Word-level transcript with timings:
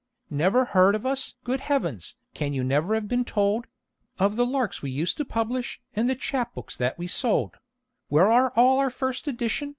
"Never 0.31 0.65
heard 0.65 0.95
of 0.95 1.05
us? 1.05 1.35
Good 1.43 1.59
heavens, 1.59 2.15
can 2.33 2.53
you 2.53 2.63
never 2.63 2.95
have 2.95 3.07
been 3.07 3.23
told 3.23 3.67
Of 4.17 4.35
the 4.35 4.47
Larks 4.47 4.81
we 4.81 4.89
used 4.89 5.15
to 5.17 5.25
publish, 5.25 5.79
and 5.93 6.09
the 6.09 6.15
Chap 6.15 6.55
Books 6.55 6.75
that 6.75 6.97
we 6.97 7.05
sold? 7.05 7.57
Where 8.07 8.25
are 8.31 8.51
all 8.55 8.79
our 8.79 8.89
first 8.89 9.27
edition?" 9.27 9.69